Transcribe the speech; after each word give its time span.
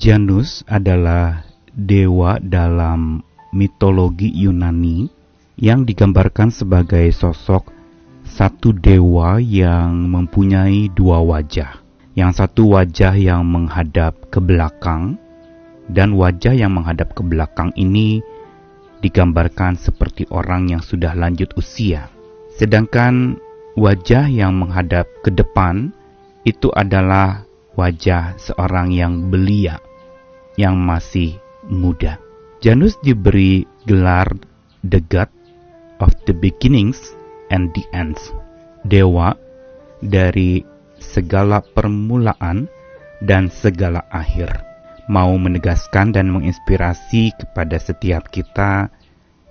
Janus 0.00 0.64
adalah 0.64 1.44
dewa 1.76 2.40
dalam 2.40 3.20
mitologi 3.52 4.32
Yunani 4.32 5.12
yang 5.60 5.84
digambarkan 5.84 6.48
sebagai 6.48 7.04
sosok 7.12 7.68
satu 8.24 8.72
dewa 8.72 9.36
yang 9.44 10.08
mempunyai 10.08 10.88
dua 10.96 11.20
wajah. 11.20 11.84
Yang 12.16 12.32
satu 12.40 12.80
wajah 12.80 13.12
yang 13.12 13.44
menghadap 13.44 14.16
ke 14.32 14.40
belakang 14.40 15.20
dan 15.92 16.16
wajah 16.16 16.56
yang 16.56 16.72
menghadap 16.72 17.12
ke 17.12 17.20
belakang 17.20 17.68
ini 17.76 18.24
digambarkan 19.04 19.76
seperti 19.76 20.24
orang 20.32 20.72
yang 20.72 20.80
sudah 20.80 21.12
lanjut 21.12 21.52
usia. 21.60 22.08
Sedangkan 22.56 23.36
wajah 23.76 24.32
yang 24.32 24.56
menghadap 24.64 25.04
ke 25.20 25.28
depan 25.28 25.92
itu 26.48 26.72
adalah 26.72 27.44
wajah 27.76 28.40
seorang 28.40 28.96
yang 28.96 29.28
belia, 29.28 29.76
yang 30.60 30.76
masih 30.76 31.40
muda. 31.64 32.20
Janus 32.60 33.00
diberi 33.00 33.64
gelar 33.88 34.28
The 34.84 35.00
God 35.00 35.32
of 36.04 36.12
the 36.28 36.36
Beginnings 36.36 37.16
and 37.48 37.72
the 37.72 37.84
Ends, 37.96 38.20
dewa 38.84 39.32
dari 40.04 40.60
segala 41.00 41.64
permulaan 41.64 42.68
dan 43.24 43.48
segala 43.48 44.04
akhir. 44.12 44.52
Mau 45.08 45.32
menegaskan 45.40 46.12
dan 46.12 46.28
menginspirasi 46.30 47.34
kepada 47.34 47.80
setiap 47.80 48.28
kita, 48.28 48.92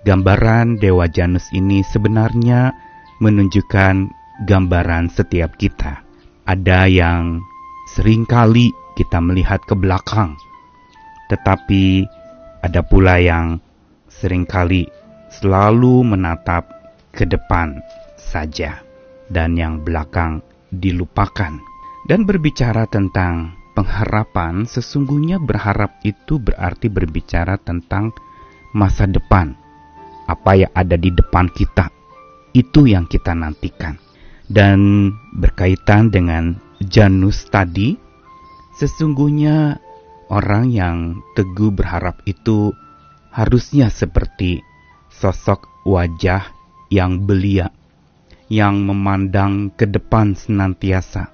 gambaran 0.06 0.80
Dewa 0.80 1.04
Janus 1.10 1.44
ini 1.52 1.84
sebenarnya 1.84 2.72
menunjukkan 3.20 4.08
gambaran 4.48 5.12
setiap 5.12 5.58
kita. 5.60 6.00
Ada 6.48 6.88
yang 6.88 7.44
sering 7.92 8.24
kali 8.24 8.72
kita 8.96 9.20
melihat 9.20 9.60
ke 9.68 9.76
belakang, 9.76 10.34
tetapi 11.30 12.10
ada 12.60 12.82
pula 12.82 13.22
yang 13.22 13.62
sering 14.10 14.42
kali 14.42 14.90
selalu 15.30 16.02
menatap 16.02 16.66
ke 17.14 17.22
depan 17.22 17.78
saja, 18.18 18.82
dan 19.30 19.54
yang 19.54 19.80
belakang 19.86 20.42
dilupakan. 20.74 21.54
Dan 22.04 22.26
berbicara 22.26 22.90
tentang 22.90 23.54
pengharapan, 23.78 24.66
sesungguhnya 24.66 25.38
berharap 25.38 26.02
itu 26.02 26.42
berarti 26.42 26.90
berbicara 26.90 27.54
tentang 27.62 28.10
masa 28.74 29.06
depan. 29.06 29.54
Apa 30.26 30.58
yang 30.58 30.72
ada 30.74 30.98
di 30.98 31.10
depan 31.14 31.50
kita, 31.50 31.90
itu 32.54 32.90
yang 32.90 33.06
kita 33.06 33.34
nantikan. 33.34 33.98
Dan 34.50 35.10
berkaitan 35.38 36.10
dengan 36.10 36.58
Janus 36.82 37.46
tadi, 37.46 37.94
sesungguhnya 38.74 39.78
orang 40.30 40.70
yang 40.70 41.18
teguh 41.34 41.74
berharap 41.74 42.22
itu 42.24 42.70
harusnya 43.34 43.90
seperti 43.90 44.62
sosok 45.10 45.66
wajah 45.84 46.54
yang 46.90 47.26
belia, 47.26 47.70
yang 48.46 48.86
memandang 48.86 49.74
ke 49.74 49.86
depan 49.90 50.38
senantiasa, 50.38 51.30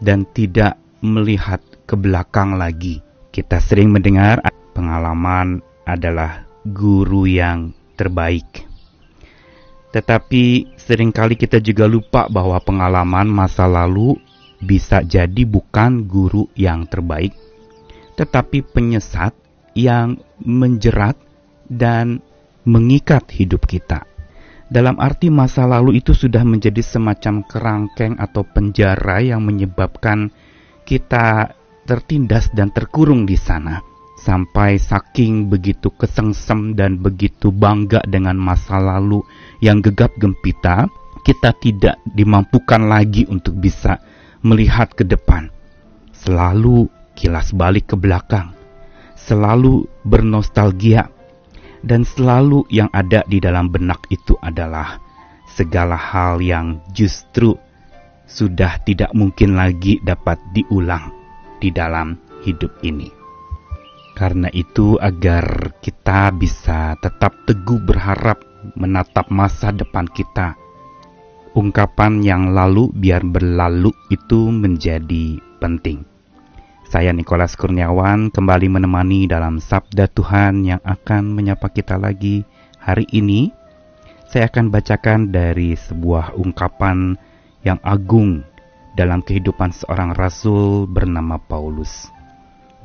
dan 0.00 0.24
tidak 0.32 0.80
melihat 1.04 1.60
ke 1.84 1.94
belakang 1.94 2.56
lagi. 2.56 3.04
Kita 3.28 3.60
sering 3.60 3.92
mendengar 3.92 4.40
pengalaman 4.72 5.60
adalah 5.84 6.48
guru 6.64 7.28
yang 7.28 7.76
terbaik. 7.94 8.64
Tetapi 9.92 10.74
sering 10.74 11.14
kali 11.14 11.38
kita 11.38 11.62
juga 11.62 11.86
lupa 11.86 12.26
bahwa 12.26 12.58
pengalaman 12.58 13.30
masa 13.30 13.68
lalu 13.70 14.18
bisa 14.58 15.04
jadi 15.04 15.44
bukan 15.46 16.08
guru 16.08 16.50
yang 16.58 16.88
terbaik, 16.88 17.30
tetapi 18.14 18.62
penyesat 18.62 19.34
yang 19.74 20.18
menjerat 20.42 21.18
dan 21.66 22.22
mengikat 22.64 23.28
hidup 23.34 23.66
kita. 23.66 24.06
Dalam 24.70 24.96
arti 24.96 25.28
masa 25.28 25.68
lalu 25.68 26.00
itu 26.00 26.16
sudah 26.16 26.42
menjadi 26.42 26.80
semacam 26.80 27.44
kerangkeng 27.44 28.16
atau 28.16 28.42
penjara 28.42 29.20
yang 29.20 29.44
menyebabkan 29.44 30.32
kita 30.88 31.52
tertindas 31.84 32.48
dan 32.56 32.72
terkurung 32.72 33.28
di 33.28 33.36
sana 33.36 33.84
sampai 34.24 34.80
saking 34.80 35.52
begitu 35.52 35.92
kesengsem 35.92 36.72
dan 36.72 36.96
begitu 36.96 37.52
bangga 37.52 38.00
dengan 38.08 38.40
masa 38.40 38.80
lalu 38.80 39.20
yang 39.60 39.84
gegap 39.84 40.16
gempita, 40.16 40.88
kita 41.28 41.52
tidak 41.60 42.00
dimampukan 42.08 42.88
lagi 42.88 43.28
untuk 43.28 43.60
bisa 43.60 44.00
melihat 44.40 44.92
ke 44.96 45.04
depan. 45.04 45.52
Selalu 46.16 46.88
kilas 47.14 47.54
balik 47.54 47.94
ke 47.94 47.96
belakang, 47.96 48.54
selalu 49.14 49.86
bernostalgia, 50.06 51.10
dan 51.84 52.02
selalu 52.04 52.64
yang 52.72 52.88
ada 52.92 53.22
di 53.28 53.38
dalam 53.40 53.68
benak 53.68 54.00
itu 54.08 54.34
adalah 54.40 54.98
segala 55.54 55.94
hal 55.94 56.40
yang 56.40 56.80
justru 56.96 57.54
sudah 58.24 58.80
tidak 58.82 59.12
mungkin 59.12 59.54
lagi 59.54 60.00
dapat 60.00 60.40
diulang 60.56 61.12
di 61.60 61.68
dalam 61.68 62.16
hidup 62.42 62.72
ini. 62.82 63.08
Karena 64.14 64.46
itu, 64.54 64.94
agar 65.02 65.74
kita 65.82 66.30
bisa 66.30 66.94
tetap 67.02 67.34
teguh 67.50 67.82
berharap 67.82 68.38
menatap 68.78 69.26
masa 69.28 69.74
depan 69.74 70.06
kita, 70.06 70.54
ungkapan 71.58 72.22
yang 72.22 72.54
lalu 72.54 72.94
biar 72.94 73.26
berlalu 73.26 73.90
itu 74.14 74.54
menjadi 74.54 75.42
penting. 75.58 76.13
Saya 76.94 77.10
Nikolas 77.10 77.58
Kurniawan 77.58 78.30
kembali 78.30 78.70
menemani 78.70 79.26
dalam 79.26 79.58
Sabda 79.58 80.06
Tuhan 80.14 80.62
yang 80.62 80.78
akan 80.86 81.26
menyapa 81.34 81.66
kita 81.66 81.98
lagi 81.98 82.46
hari 82.78 83.02
ini. 83.10 83.50
Saya 84.30 84.46
akan 84.46 84.70
bacakan 84.70 85.34
dari 85.34 85.74
sebuah 85.74 86.38
ungkapan 86.38 87.18
yang 87.66 87.82
agung 87.82 88.46
dalam 88.94 89.26
kehidupan 89.26 89.74
seorang 89.74 90.14
rasul 90.14 90.86
bernama 90.86 91.34
Paulus 91.34 92.14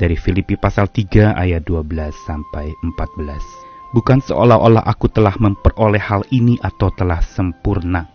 dari 0.02 0.18
Filipi 0.18 0.58
pasal 0.58 0.90
3 0.90 1.38
ayat 1.38 1.70
12 1.70 2.10
sampai 2.26 2.66
14. 2.82 3.94
Bukan 3.94 4.26
seolah-olah 4.26 4.90
aku 4.90 5.06
telah 5.14 5.38
memperoleh 5.38 6.02
hal 6.02 6.26
ini 6.34 6.58
atau 6.66 6.90
telah 6.98 7.22
sempurna, 7.22 8.10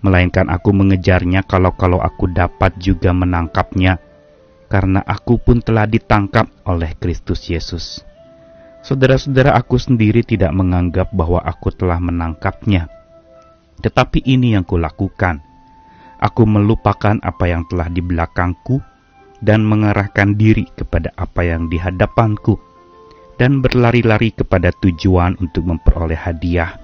melainkan 0.00 0.48
aku 0.48 0.72
mengejarnya 0.72 1.44
kalau-kalau 1.44 2.00
aku 2.00 2.32
dapat 2.32 2.72
juga 2.80 3.12
menangkapnya, 3.12 4.00
karena 4.72 5.04
aku 5.04 5.36
pun 5.36 5.60
telah 5.60 5.84
ditangkap 5.84 6.48
oleh 6.64 6.96
Kristus 6.96 7.44
Yesus. 7.44 8.00
Saudara-saudara, 8.80 9.52
aku 9.52 9.76
sendiri 9.76 10.24
tidak 10.24 10.48
menganggap 10.56 11.12
bahwa 11.12 11.44
aku 11.44 11.68
telah 11.76 12.00
menangkapnya, 12.00 12.88
tetapi 13.84 14.24
ini 14.24 14.56
yang 14.56 14.64
kulakukan. 14.64 15.44
Aku 16.16 16.48
melupakan 16.48 17.20
apa 17.20 17.44
yang 17.52 17.68
telah 17.68 17.92
di 17.92 18.00
belakangku 18.00 18.80
dan 19.44 19.60
mengarahkan 19.60 20.40
diri 20.40 20.64
kepada 20.72 21.12
apa 21.20 21.44
yang 21.44 21.68
di 21.68 21.76
hadapanku 21.76 22.56
dan 23.36 23.60
berlari-lari 23.60 24.32
kepada 24.32 24.72
tujuan 24.80 25.36
untuk 25.42 25.66
memperoleh 25.66 26.16
hadiah 26.16 26.78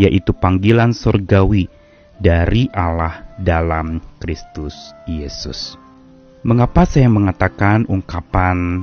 yaitu 0.00 0.32
panggilan 0.32 0.96
surgawi 0.96 1.68
dari 2.16 2.72
Allah 2.72 3.28
dalam 3.36 4.00
Kristus 4.16 4.72
Yesus. 5.04 5.87
Mengapa 6.48 6.88
saya 6.88 7.12
mengatakan 7.12 7.84
ungkapan 7.92 8.80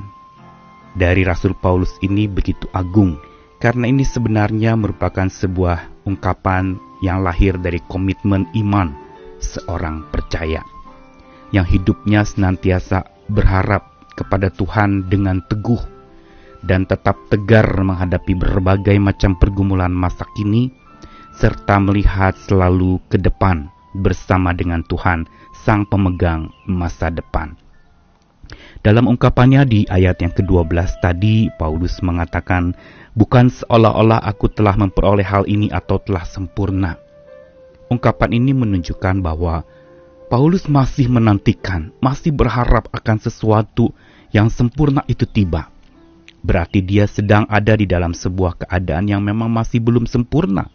dari 0.93 1.25
Rasul 1.25 1.57
Paulus 1.57 1.97
ini 2.05 2.29
begitu 2.29 2.69
agung? 2.69 3.17
Karena 3.57 3.89
ini 3.89 4.05
sebenarnya 4.05 4.77
merupakan 4.77 5.25
sebuah 5.25 6.05
ungkapan 6.05 6.77
yang 7.01 7.25
lahir 7.25 7.57
dari 7.57 7.81
komitmen 7.89 8.45
iman 8.53 8.93
seorang 9.41 10.05
percaya 10.13 10.61
yang 11.49 11.65
hidupnya 11.65 12.21
senantiasa 12.21 13.01
berharap 13.33 14.13
kepada 14.13 14.53
Tuhan 14.53 15.09
dengan 15.09 15.41
teguh 15.49 15.81
dan 16.61 16.85
tetap 16.85 17.17
tegar 17.33 17.65
menghadapi 17.81 18.37
berbagai 18.37 18.93
macam 19.01 19.41
pergumulan 19.41 19.89
masa 19.89 20.29
kini, 20.37 20.69
serta 21.33 21.81
melihat 21.81 22.37
selalu 22.45 23.01
ke 23.09 23.17
depan 23.17 23.73
bersama 24.01 24.51
dengan 24.51 24.83
Tuhan, 24.83 25.23
Sang 25.63 25.87
Pemegang 25.87 26.51
masa 26.67 27.07
depan. 27.07 27.55
Dalam 28.85 29.09
ungkapannya 29.09 29.65
di 29.65 29.81
ayat 29.89 30.21
yang 30.21 30.29
ke-12 30.29 31.01
tadi, 31.01 31.49
Paulus 31.57 31.97
mengatakan, 32.05 32.77
Bukan 33.15 33.49
seolah-olah 33.49 34.21
aku 34.21 34.51
telah 34.51 34.77
memperoleh 34.77 35.25
hal 35.25 35.47
ini 35.47 35.71
atau 35.71 35.97
telah 35.97 36.27
sempurna. 36.27 36.99
Ungkapan 37.89 38.35
ini 38.35 38.51
menunjukkan 38.51 39.23
bahwa 39.23 39.63
Paulus 40.27 40.67
masih 40.67 41.07
menantikan, 41.07 41.95
masih 42.03 42.35
berharap 42.35 42.91
akan 42.91 43.17
sesuatu 43.23 43.95
yang 44.35 44.51
sempurna 44.51 45.05
itu 45.07 45.23
tiba. 45.23 45.71
Berarti 46.43 46.83
dia 46.83 47.07
sedang 47.07 47.47
ada 47.49 47.73
di 47.73 47.87
dalam 47.87 48.13
sebuah 48.13 48.67
keadaan 48.67 49.09
yang 49.09 49.23
memang 49.23 49.49
masih 49.49 49.81
belum 49.81 50.05
sempurna. 50.05 50.74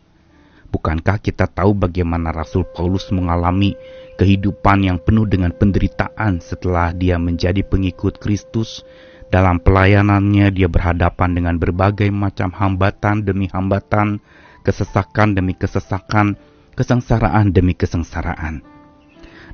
Bukankah 0.71 1.19
kita 1.19 1.51
tahu 1.51 1.75
bagaimana 1.75 2.31
Rasul 2.31 2.63
Paulus 2.63 3.11
mengalami 3.11 3.75
kehidupan 4.23 4.87
yang 4.87 5.03
penuh 5.03 5.27
dengan 5.27 5.51
penderitaan 5.51 6.39
setelah 6.39 6.95
dia 6.95 7.19
menjadi 7.19 7.67
pengikut 7.67 8.23
Kristus 8.23 8.87
Dalam 9.31 9.63
pelayanannya 9.63 10.51
dia 10.51 10.67
berhadapan 10.67 11.39
dengan 11.39 11.55
berbagai 11.55 12.11
macam 12.11 12.51
hambatan 12.51 13.23
demi 13.23 13.47
hambatan, 13.47 14.19
kesesakan 14.67 15.39
demi 15.39 15.55
kesesakan, 15.55 16.35
kesengsaraan 16.75 17.55
demi 17.55 17.79
kesengsaraan. 17.79 18.59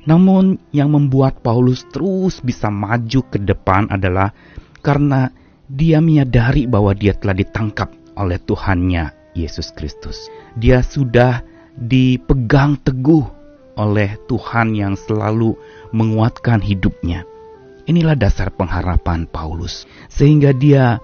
Namun 0.09 0.57
yang 0.73 0.89
membuat 0.89 1.45
Paulus 1.45 1.85
terus 1.93 2.41
bisa 2.41 2.73
maju 2.73 3.21
ke 3.29 3.37
depan 3.37 3.93
adalah 3.93 4.33
karena 4.81 5.29
dia 5.69 6.01
menyadari 6.01 6.65
bahwa 6.65 6.97
dia 6.97 7.13
telah 7.13 7.37
ditangkap 7.37 7.93
oleh 8.17 8.41
Tuhannya 8.41 9.16
Yesus 9.37 9.69
Kristus. 9.77 10.33
Dia 10.57 10.81
sudah 10.81 11.45
dipegang 11.77 12.81
teguh 12.81 13.37
oleh 13.77 14.17
Tuhan 14.25 14.73
yang 14.73 14.97
selalu 14.97 15.53
menguatkan 15.93 16.59
hidupnya. 16.65 17.23
Inilah 17.87 18.17
dasar 18.17 18.51
pengharapan 18.51 19.29
Paulus, 19.29 19.87
sehingga 20.11 20.51
dia 20.51 20.99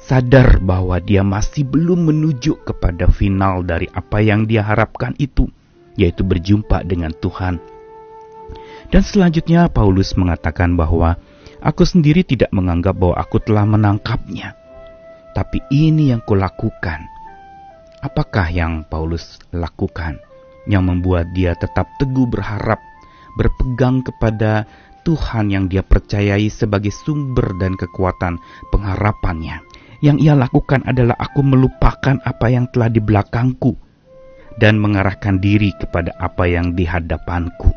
sadar 0.00 0.62
bahwa 0.62 0.96
dia 1.02 1.20
masih 1.20 1.68
belum 1.68 2.08
menuju 2.08 2.64
kepada 2.64 3.10
final 3.10 3.66
dari 3.66 3.90
apa 3.92 4.24
yang 4.24 4.48
dia 4.48 4.64
harapkan 4.64 5.12
itu, 5.20 5.50
yaitu 5.98 6.24
berjumpa 6.24 6.88
dengan 6.88 7.12
Tuhan. 7.12 7.60
Dan 8.88 9.02
selanjutnya 9.04 9.68
Paulus 9.68 10.16
mengatakan 10.16 10.72
bahwa 10.72 11.20
aku 11.60 11.84
sendiri 11.84 12.24
tidak 12.24 12.48
menganggap 12.48 12.96
bahwa 12.96 13.20
aku 13.20 13.36
telah 13.44 13.68
menangkapnya, 13.68 14.56
tapi 15.36 15.60
ini 15.68 16.16
yang 16.16 16.24
kulakukan. 16.24 17.11
Apakah 18.02 18.50
yang 18.50 18.82
Paulus 18.90 19.38
lakukan 19.54 20.18
yang 20.66 20.90
membuat 20.90 21.30
dia 21.34 21.54
tetap 21.54 21.86
teguh 22.02 22.26
berharap, 22.26 22.82
berpegang 23.38 24.02
kepada 24.02 24.66
Tuhan 25.02 25.50
yang 25.50 25.66
dia 25.66 25.82
percayai 25.82 26.46
sebagai 26.50 26.90
sumber 26.90 27.54
dan 27.58 27.74
kekuatan 27.74 28.38
pengharapannya. 28.70 29.62
Yang 30.02 30.18
ia 30.18 30.34
lakukan 30.34 30.82
adalah 30.82 31.14
aku 31.14 31.46
melupakan 31.46 32.18
apa 32.26 32.46
yang 32.50 32.66
telah 32.74 32.90
di 32.90 32.98
belakangku 32.98 33.78
dan 34.58 34.82
mengarahkan 34.82 35.38
diri 35.38 35.70
kepada 35.78 36.10
apa 36.18 36.50
yang 36.50 36.74
di 36.74 36.82
hadapanku 36.82 37.70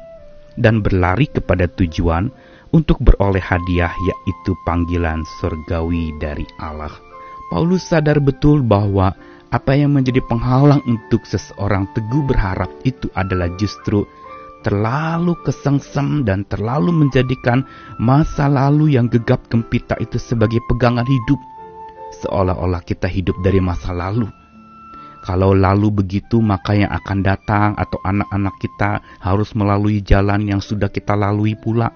dan 0.58 0.82
berlari 0.82 1.30
kepada 1.30 1.70
tujuan 1.70 2.34
untuk 2.74 2.98
beroleh 2.98 3.42
hadiah 3.42 3.94
yaitu 3.94 4.58
panggilan 4.66 5.22
surgawi 5.38 6.18
dari 6.18 6.50
Allah. 6.58 6.92
Paulus 7.54 7.86
sadar 7.86 8.18
betul 8.18 8.66
bahwa 8.66 9.14
apa 9.56 9.72
yang 9.72 9.96
menjadi 9.96 10.20
penghalang 10.28 10.84
untuk 10.84 11.24
seseorang 11.24 11.88
teguh 11.96 12.28
berharap 12.28 12.68
itu 12.84 13.08
adalah 13.16 13.48
justru 13.56 14.04
terlalu 14.68 15.32
kesengsem 15.48 16.28
dan 16.28 16.44
terlalu 16.52 16.92
menjadikan 16.92 17.64
masa 17.96 18.52
lalu 18.52 19.00
yang 19.00 19.08
gegap 19.08 19.40
gempita 19.48 19.96
itu 20.04 20.20
sebagai 20.20 20.60
pegangan 20.68 21.08
hidup. 21.08 21.40
Seolah-olah 22.26 22.84
kita 22.84 23.08
hidup 23.08 23.40
dari 23.40 23.64
masa 23.64 23.96
lalu. 23.96 24.28
Kalau 25.24 25.58
lalu 25.58 26.04
begitu, 26.04 26.38
maka 26.38 26.78
yang 26.78 26.92
akan 26.92 27.26
datang 27.26 27.70
atau 27.80 27.98
anak-anak 28.06 28.56
kita 28.62 29.02
harus 29.24 29.58
melalui 29.58 30.04
jalan 30.04 30.46
yang 30.46 30.62
sudah 30.62 30.92
kita 30.92 31.18
lalui 31.18 31.58
pula. 31.58 31.90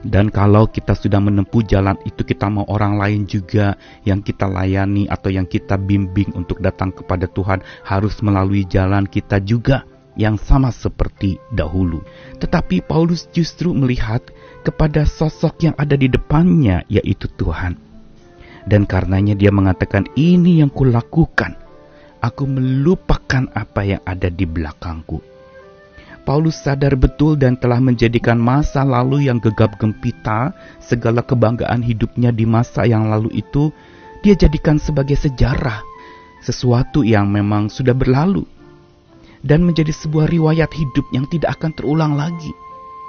Dan 0.00 0.32
kalau 0.32 0.68
kita 0.68 0.96
sudah 0.96 1.20
menempuh 1.22 1.64
jalan 1.66 1.96
itu, 2.08 2.22
kita 2.24 2.48
mau 2.48 2.64
orang 2.68 2.96
lain 2.96 3.22
juga 3.28 3.76
yang 4.04 4.24
kita 4.24 4.48
layani 4.48 5.06
atau 5.06 5.28
yang 5.30 5.44
kita 5.46 5.76
bimbing 5.76 6.32
untuk 6.34 6.58
datang 6.58 6.90
kepada 6.94 7.28
Tuhan 7.30 7.60
harus 7.84 8.18
melalui 8.24 8.66
jalan 8.66 9.04
kita 9.06 9.40
juga 9.42 9.84
yang 10.18 10.36
sama 10.36 10.74
seperti 10.74 11.38
dahulu. 11.54 12.02
Tetapi 12.42 12.84
Paulus 12.84 13.30
justru 13.30 13.70
melihat 13.72 14.20
kepada 14.66 15.08
sosok 15.08 15.70
yang 15.70 15.74
ada 15.78 15.96
di 15.96 16.10
depannya, 16.10 16.84
yaitu 16.90 17.30
Tuhan. 17.40 17.78
Dan 18.68 18.84
karenanya 18.84 19.32
dia 19.32 19.48
mengatakan, 19.48 20.04
ini 20.18 20.60
yang 20.60 20.68
kulakukan. 20.68 21.56
Aku 22.20 22.44
melupakan 22.44 23.48
apa 23.56 23.80
yang 23.80 24.02
ada 24.04 24.28
di 24.28 24.44
belakangku. 24.44 25.29
Paulus 26.22 26.60
sadar 26.60 26.94
betul 26.94 27.40
dan 27.40 27.56
telah 27.56 27.80
menjadikan 27.80 28.36
masa 28.36 28.84
lalu 28.84 29.26
yang 29.26 29.40
gegap 29.40 29.80
gempita, 29.80 30.52
segala 30.78 31.24
kebanggaan 31.24 31.80
hidupnya 31.80 32.30
di 32.30 32.44
masa 32.44 32.84
yang 32.84 33.08
lalu 33.08 33.32
itu, 33.40 33.72
dia 34.20 34.36
jadikan 34.36 34.76
sebagai 34.76 35.16
sejarah, 35.16 35.80
sesuatu 36.44 37.00
yang 37.00 37.28
memang 37.32 37.72
sudah 37.72 37.96
berlalu 37.96 38.44
dan 39.40 39.64
menjadi 39.64 39.92
sebuah 39.92 40.28
riwayat 40.28 40.68
hidup 40.72 41.06
yang 41.16 41.24
tidak 41.32 41.56
akan 41.60 41.72
terulang 41.72 42.12
lagi. 42.16 42.52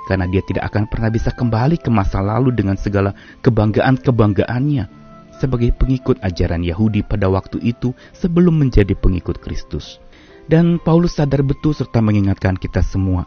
Karena 0.08 0.25
dia 0.28 0.42
tidak 0.44 0.72
akan 0.74 0.90
pernah 0.90 1.12
bisa 1.13 1.30
kembali 1.31 1.78
ke 1.78 1.92
masa 1.94 2.19
lalu 2.24 2.52
dengan 2.52 2.75
segala 2.75 3.13
kebanggaan-kebanggaannya 3.46 5.02
sebagai 5.38 5.74
pengikut 5.74 6.22
ajaran 6.22 6.62
Yahudi 6.62 7.02
pada 7.02 7.25
waktu 7.25 7.58
itu 7.66 7.98
sebelum 8.13 8.62
menjadi 8.62 8.94
pengikut 8.94 9.42
Kristus. 9.42 9.98
Dan 10.49 10.81
Paulus 10.81 11.17
sadar 11.17 11.45
betul 11.45 11.75
serta 11.77 12.01
mengingatkan 12.01 12.57
kita 12.57 12.81
semua 12.81 13.25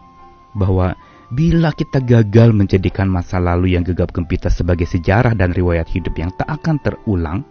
bahwa 0.54 0.94
bila 1.34 1.74
kita 1.74 1.98
gagal 1.98 2.54
menjadikan 2.54 3.10
masa 3.10 3.42
lalu 3.42 3.74
yang 3.74 3.82
gegap 3.82 4.14
gempita 4.14 4.52
sebagai 4.52 4.86
sejarah 4.86 5.34
dan 5.34 5.50
riwayat 5.50 5.90
hidup 5.90 6.14
yang 6.14 6.30
tak 6.36 6.46
akan 6.46 6.78
terulang, 6.78 7.42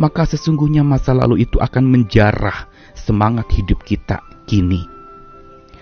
maka 0.00 0.24
sesungguhnya 0.24 0.80
masa 0.80 1.12
lalu 1.12 1.44
itu 1.44 1.60
akan 1.60 1.84
menjarah 1.84 2.68
semangat 2.96 3.50
hidup 3.52 3.84
kita 3.84 4.24
kini. 4.48 4.88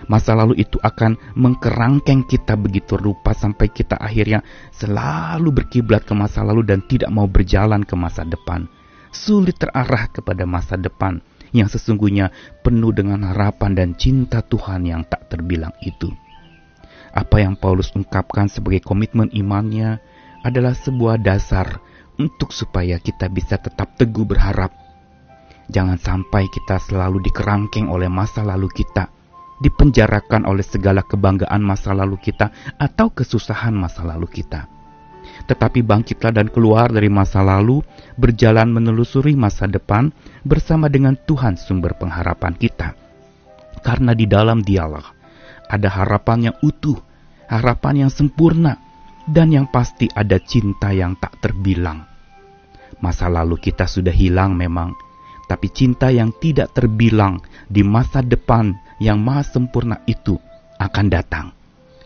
Masa 0.09 0.33
lalu 0.33 0.59
itu 0.59 0.81
akan 0.81 1.37
mengkerangkeng 1.39 2.25
kita 2.25 2.57
begitu 2.57 2.97
rupa 2.99 3.37
sampai 3.37 3.69
kita 3.71 4.01
akhirnya 4.01 4.43
selalu 4.75 5.63
berkiblat 5.63 6.03
ke 6.09 6.17
masa 6.17 6.43
lalu 6.43 6.67
dan 6.67 6.83
tidak 6.89 7.13
mau 7.13 7.29
berjalan 7.31 7.85
ke 7.85 7.95
masa 7.95 8.27
depan. 8.27 8.67
Sulit 9.13 9.61
terarah 9.61 10.09
kepada 10.11 10.49
masa 10.49 10.75
depan 10.75 11.23
yang 11.51 11.69
sesungguhnya 11.71 12.31
penuh 12.63 12.95
dengan 12.95 13.27
harapan 13.27 13.75
dan 13.75 13.89
cinta 13.99 14.43
Tuhan 14.43 14.87
yang 14.87 15.03
tak 15.07 15.31
terbilang 15.31 15.75
itu. 15.83 16.11
Apa 17.11 17.43
yang 17.43 17.59
Paulus 17.59 17.91
ungkapkan 17.95 18.47
sebagai 18.47 18.87
komitmen 18.87 19.31
imannya 19.35 19.99
adalah 20.47 20.79
sebuah 20.79 21.19
dasar 21.19 21.83
untuk 22.21 22.55
supaya 22.55 23.03
kita 23.03 23.27
bisa 23.27 23.59
tetap 23.59 23.99
teguh 23.99 24.23
berharap 24.23 24.71
Jangan 25.71 26.03
sampai 26.03 26.51
kita 26.51 26.83
selalu 26.83 27.23
dikerangkeng 27.31 27.87
oleh 27.87 28.11
masa 28.11 28.43
lalu 28.43 28.67
kita, 28.75 29.07
dipenjarakan 29.63 30.43
oleh 30.43 30.67
segala 30.67 31.07
kebanggaan 31.07 31.63
masa 31.63 31.95
lalu 31.95 32.19
kita 32.19 32.51
atau 32.75 33.15
kesusahan 33.15 33.71
masa 33.71 34.03
lalu 34.03 34.27
kita. 34.27 34.67
Tetapi 35.51 35.83
bangkitlah 35.83 36.31
dan 36.31 36.47
keluar 36.47 36.95
dari 36.95 37.11
masa 37.11 37.43
lalu, 37.43 37.83
berjalan 38.15 38.71
menelusuri 38.71 39.35
masa 39.35 39.67
depan 39.67 40.15
bersama 40.47 40.87
dengan 40.87 41.19
Tuhan 41.19 41.59
sumber 41.59 41.99
pengharapan 41.99 42.55
kita. 42.55 42.95
Karena 43.83 44.15
di 44.15 44.31
dalam 44.31 44.63
dialog 44.63 45.03
ada 45.67 45.91
harapan 45.91 46.51
yang 46.51 46.57
utuh, 46.63 46.95
harapan 47.51 48.07
yang 48.07 48.13
sempurna, 48.15 48.79
dan 49.27 49.51
yang 49.51 49.67
pasti 49.67 50.07
ada 50.15 50.39
cinta 50.39 50.95
yang 50.95 51.19
tak 51.19 51.43
terbilang. 51.43 52.07
Masa 53.03 53.27
lalu 53.27 53.59
kita 53.59 53.91
sudah 53.91 54.15
hilang 54.15 54.55
memang, 54.55 54.95
tapi 55.51 55.67
cinta 55.75 56.15
yang 56.15 56.31
tidak 56.39 56.71
terbilang 56.79 57.43
di 57.67 57.83
masa 57.83 58.23
depan 58.23 58.71
yang 59.03 59.19
maha 59.19 59.43
sempurna 59.43 59.99
itu 60.07 60.39
akan 60.79 61.07
datang. 61.11 61.51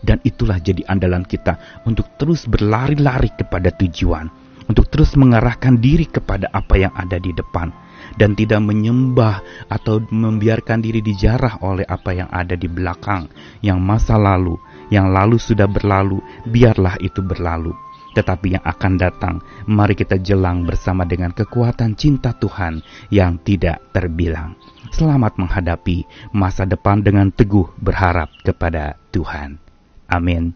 Dan 0.05 0.21
itulah 0.21 0.61
jadi 0.61 0.85
andalan 0.85 1.25
kita 1.25 1.83
untuk 1.89 2.13
terus 2.21 2.45
berlari-lari 2.45 3.33
kepada 3.33 3.73
tujuan, 3.73 4.29
untuk 4.69 4.93
terus 4.93 5.17
mengarahkan 5.17 5.81
diri 5.81 6.05
kepada 6.05 6.53
apa 6.53 6.77
yang 6.77 6.93
ada 6.93 7.17
di 7.17 7.33
depan, 7.33 7.73
dan 8.21 8.37
tidak 8.37 8.61
menyembah 8.61 9.41
atau 9.73 10.05
membiarkan 10.13 10.85
diri 10.85 11.01
dijarah 11.01 11.65
oleh 11.65 11.89
apa 11.89 12.13
yang 12.13 12.29
ada 12.29 12.53
di 12.53 12.69
belakang, 12.69 13.33
yang 13.65 13.81
masa 13.81 14.21
lalu, 14.21 14.61
yang 14.93 15.09
lalu 15.09 15.41
sudah 15.41 15.65
berlalu, 15.65 16.21
biarlah 16.45 17.01
itu 17.01 17.25
berlalu 17.25 17.73
tetapi 18.15 18.55
yang 18.57 18.65
akan 18.65 18.95
datang, 18.95 19.35
mari 19.67 19.99
kita 19.99 20.23
jelang 20.23 20.63
bersama 20.63 21.03
dengan 21.03 21.35
kekuatan 21.35 21.99
cinta 21.99 22.31
Tuhan 22.31 22.81
yang 23.11 23.43
tidak 23.43 23.83
terbilang. 23.91 24.55
Selamat 24.95 25.35
menghadapi 25.35 26.07
masa 26.31 26.63
depan 26.63 27.03
dengan 27.03 27.35
teguh 27.35 27.75
berharap 27.83 28.31
kepada 28.47 28.95
Tuhan. 29.11 29.64
Amin. 30.11 30.55